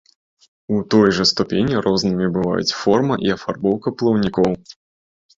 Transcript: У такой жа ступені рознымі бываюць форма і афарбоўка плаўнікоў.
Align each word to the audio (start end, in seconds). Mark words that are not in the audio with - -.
У 0.75 0.77
такой 0.93 1.09
жа 1.17 1.25
ступені 1.31 1.83
рознымі 1.87 2.29
бываюць 2.37 2.75
форма 2.77 3.17
і 3.27 3.29
афарбоўка 3.35 3.93
плаўнікоў. 3.99 4.49